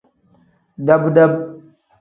[0.85, 1.33] Dab-dab.